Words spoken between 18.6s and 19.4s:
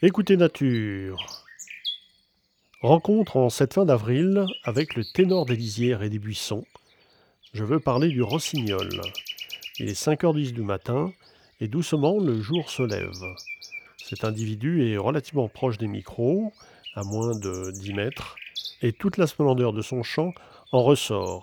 et toute la